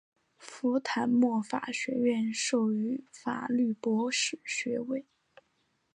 [0.39, 5.05] 福坦莫法学院授予法律博士学位。